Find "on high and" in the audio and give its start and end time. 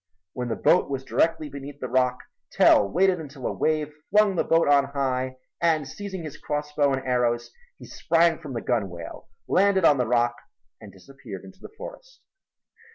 4.67-5.87